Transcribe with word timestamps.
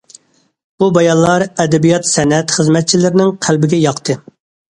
بۇ 0.83 0.87
بايانلار 0.93 1.45
ئەدەبىيات- 1.63 2.09
سەنئەت 2.13 2.53
خىزمەتچىلىرىنىڭ 2.57 3.29
قەلبىگە 3.49 3.83
ياقتى. 3.85 4.19